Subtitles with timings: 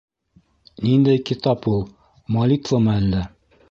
[0.85, 1.87] —Ниндәй китап ул,
[2.39, 3.27] молитвамы әллә?